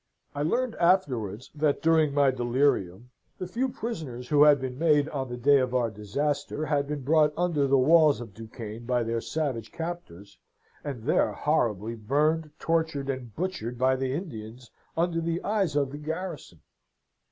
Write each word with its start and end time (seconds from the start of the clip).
I 0.33 0.43
heard 0.45 0.73
afterwards, 0.77 1.51
that 1.53 1.83
during 1.83 2.11
my 2.11 2.31
delirium 2.31 3.11
the 3.37 3.45
few 3.45 3.69
prisoners 3.69 4.29
who 4.29 4.41
had 4.41 4.59
been 4.59 4.79
made 4.79 5.07
on 5.09 5.29
the 5.29 5.37
day 5.37 5.59
of 5.59 5.75
our 5.75 5.91
disaster, 5.91 6.65
had 6.65 6.87
been 6.87 7.03
brought 7.03 7.31
under 7.37 7.67
the 7.67 7.77
walls 7.77 8.19
of 8.19 8.33
Duquesne 8.33 8.87
by 8.87 9.03
their 9.03 9.21
savage 9.21 9.71
captors, 9.71 10.39
and 10.83 11.03
there 11.03 11.31
horribly 11.33 11.93
burned, 11.93 12.49
tortured, 12.57 13.11
and 13.11 13.35
butchered 13.35 13.77
by 13.77 13.95
the 13.95 14.11
Indians, 14.11 14.71
under 14.97 15.21
the 15.21 15.39
eyes 15.43 15.75
of 15.75 15.91
the 15.91 15.99
garrison." 15.99 16.61